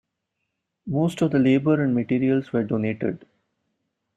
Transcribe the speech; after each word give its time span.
Most 0.87 1.21
of 1.21 1.29
the 1.29 1.37
labour 1.37 1.79
and 1.83 1.93
materials 1.93 2.51
were 2.51 2.63
donated. 2.63 3.23